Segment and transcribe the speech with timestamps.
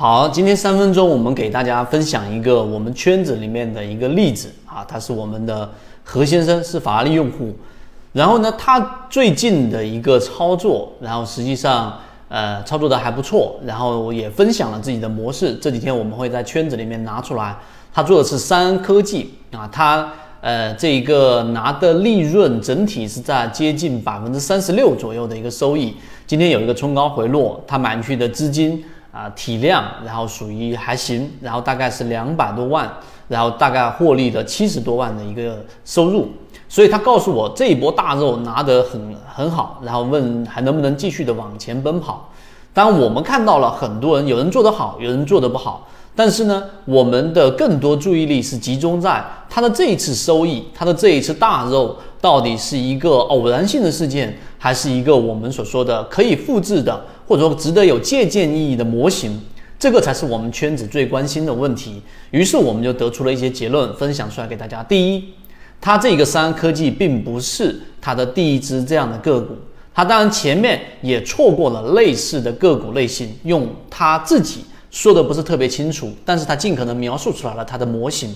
[0.00, 5.70] 好，今天三分钟我们给大家分享一个我们圈子里面的一个例子啊，他是我们的
[6.02, 7.54] 何先生，是法拉利用户。
[8.14, 12.00] 然后呢，他最近的一个操作，然后实际上
[12.30, 15.52] 呃操作的还不错，然后也分享了自己的模式。
[15.56, 17.54] 这几天我们会在圈子里面拿出来。
[17.92, 20.10] 他做的是三安科技啊，他
[20.40, 25.94] 呃这一个拿的利润整体是在接近百分之三十六左右的一个收益。
[26.26, 28.82] 今天有一个冲高回落，他买进去的资金。
[29.12, 32.88] 啊，体量，然后属于还行，然后大概是两百多万，
[33.26, 36.28] 然后大概获利的七十多万的一个收入，
[36.68, 42.30] 所以他告诉我这一波大肉拿得很很好，然后问还能不能继续的往前奔跑。
[42.72, 57.04] 当然，我们看到了很多人，有人做得好，有人做得不好，但是呢，我们的更多注意力是集中在他的这一次收益，他的这一次大肉到底是一个偶然性的事件，还是一个我们所说的可以复制的。
[57.30, 59.40] 或者说值得有借鉴意义的模型，
[59.78, 62.02] 这个才是我们圈子最关心的问题。
[62.32, 64.82] 于是我们就得出了一些结论，分享出来给大家。
[64.82, 65.24] 第一，
[65.80, 69.54] 它这个三安科技并不是它的第一只这样的个股，
[69.94, 78.34] 它当然前面也错过了类似的个股类型，用它自己说的不是特别清楚，但是它尽可能描述出来了它的模型。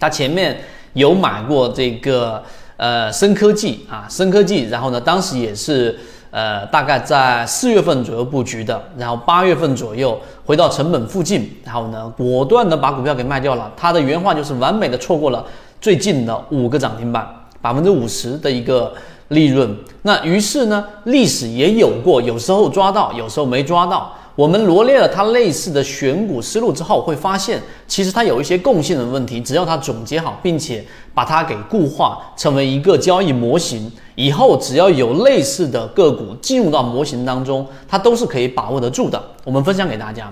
[0.00, 0.58] 它前面
[0.94, 2.42] 有买过这个
[2.78, 5.94] 呃深科技啊，深科技，然后呢，当时也是。
[6.36, 13.72] 呃，大概在四月份左右布局的，然后八月份左右回到成本附近，然后呢，果断的把股票给卖掉了。
[13.74, 15.42] 他的原话就是完美的错过了
[15.80, 17.26] 最近的五个涨停板，
[17.62, 18.92] 百分之五十的一个
[19.28, 19.74] 利润。
[20.02, 24.12] 那于是呢，历史也有过，有时候抓到，有时候没抓到。
[24.36, 29.40] 我们罗列了它类似的选股思路之后，会发现其实它有一些共性的问题。
[29.40, 30.84] 只要它总结好，并且
[31.14, 39.20] 把它给固化成为一个交易模型，以后只要有类似的个股进入到模型当中，它都是可以把握得住的。
[39.42, 40.30] 我们分享给大家。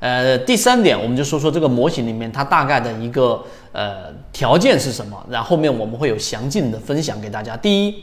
[0.00, 7.56] 呃，第三点，我们就说说这个模型里面它大概的一个呃条件是什么，然后后面我们会有详尽的分享给大家。
[7.56, 7.94] 第一。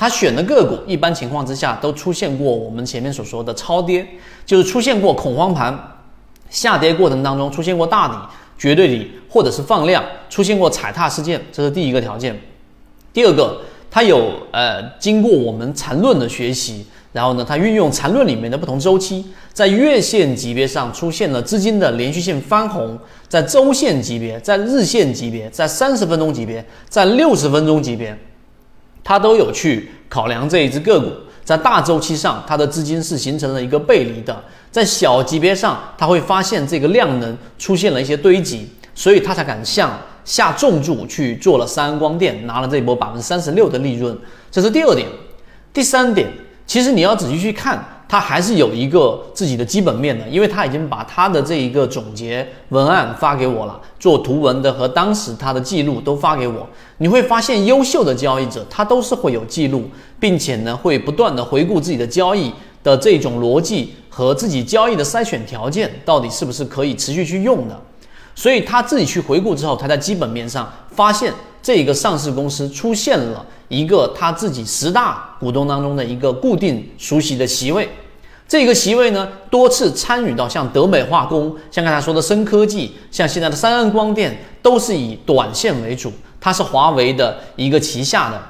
[0.00, 4.06] 他选的个股，一般情况之下都出现过我们前面所说的超跌，
[4.46, 5.78] 就是出现过恐慌盘
[6.48, 8.14] 下跌过程当中出现过大底、
[8.58, 12.40] 绝对底或者是放量，出现过踩踏事件，这是第一个条件。
[13.12, 28.18] 第二个，它有呃经过我们缠论的学习，然后呢，它运用缠论里面的不同周期，在月线级别上出现了资金的连续性翻红，在周线级别、在日线级别、在三十分钟级别、在六十分钟级别。
[29.02, 31.10] 他都有去考量这一只个股，
[31.44, 34.34] 在大周期上，它的资金是形成了一个背离的；
[34.70, 44.16] 在小级别上，他会发现这个量能出现了一些堆积，所以他才敢向下重注去做了三安光电，拿了这波百分之三十六的利润。
[44.50, 45.08] 这是第二点，
[45.72, 46.28] 第三点，
[46.66, 47.84] 其实你要仔细去看。
[48.10, 56.66] 他还是有一个自己的基本面的，因为他已经把他的这一个总结文案发给我了，做图文的和当时他的记录都发给我。
[56.98, 59.88] 你会发现，优秀的交易者他都是会有记录，
[60.18, 67.80] 并且呢会不断的回顾自己的交易的这种逻辑和自己交易的筛选条件到底是不是可以持续去用的。
[68.34, 71.32] 所以他自己去回顾之后，他在基本面上发现
[71.62, 77.88] 这个上市公司出现了一个他自己十大股东当中的一个固定熟悉的席位。
[78.48, 86.12] 这个席位呢，多次参与到像德美化工、像刚才说的深科技、像现在的三安光电，都是以短线为主。
[86.40, 88.42] 它是华为的一个旗下的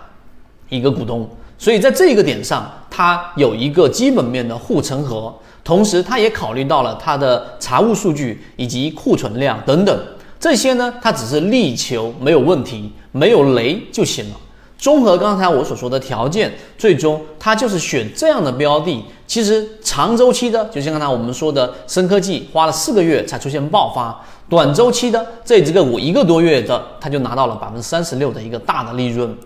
[0.68, 1.28] 一个股东，
[1.58, 5.34] 所以在这个点上，它有一个基本面的护城河。
[5.62, 10.02] 同时，它也考虑到了它的财务数据以及库存量等等
[10.40, 14.36] 这些呢，它只是力求没有问题、没有雷就行了。
[14.78, 19.04] 综合刚才我所说的条件，最终它就是选这样的标的。
[19.26, 24.10] 其实长周期的，就像刚才我们说的深科技，花了四个月才出现爆发；
[24.48, 29.36] 短周期的这几个股，一个多月的，它就拿到了百分之三十六的一个大的利润。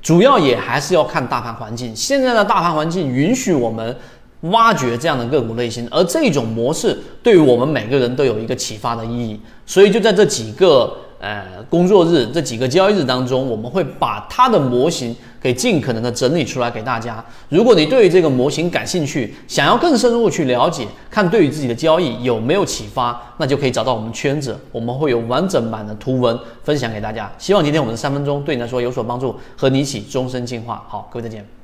[0.00, 1.96] 主要也还是要看大盘环境。
[1.96, 3.96] 现在的大盘环境允许我们
[4.50, 9.40] 挖掘这样的个股类型，而这种模式对于我们每个人都有一个启发的意义。
[9.66, 10.96] 所以就在这几个。
[11.20, 17.24] 呃，工作日这几个交易日当中，我们会把它的模型给尽可能的整理出来给大家。
[17.48, 27.32] 如果你对于这个模型感兴趣，想要更深入去了解，看对于自己的交易有没有启发，那就可以找到我们圈子，我们会有完整版的图文分享给大家。
[27.38, 30.84] 希望今天我们的三分钟对你来说有所帮助，和你一起终身进化。
[30.86, 31.63] 好，各位再见。